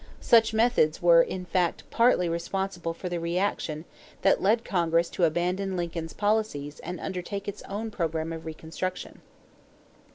Such 0.19 0.51
methods 0.51 0.99
were 0.99 1.21
in 1.21 1.45
fact 1.45 1.83
partly 1.91 2.27
responsible 2.27 2.91
for 2.91 3.07
the 3.07 3.19
reaction 3.19 3.85
that 4.23 4.41
led 4.41 4.65
Congress 4.65 5.11
to 5.11 5.25
abandon 5.25 5.77
Lincoln's 5.77 6.13
policies 6.13 6.79
and 6.79 6.99
undertake 6.99 7.47
its 7.47 7.61
own 7.69 7.91
program 7.91 8.33
of 8.33 8.47
reconstruction. 8.47 9.21